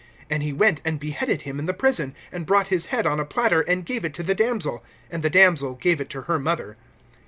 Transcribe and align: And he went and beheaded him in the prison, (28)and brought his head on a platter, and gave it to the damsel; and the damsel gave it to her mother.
And 0.31 0.41
he 0.41 0.51
went 0.51 0.81
and 0.83 0.99
beheaded 0.99 1.43
him 1.43 1.59
in 1.59 1.67
the 1.67 1.75
prison, 1.75 2.15
(28)and 2.33 2.45
brought 2.47 2.67
his 2.69 2.87
head 2.87 3.05
on 3.05 3.19
a 3.19 3.23
platter, 3.23 3.61
and 3.61 3.85
gave 3.85 4.03
it 4.03 4.15
to 4.15 4.23
the 4.23 4.33
damsel; 4.33 4.83
and 5.11 5.21
the 5.21 5.29
damsel 5.29 5.75
gave 5.75 6.01
it 6.01 6.09
to 6.09 6.23
her 6.23 6.39
mother. 6.39 6.75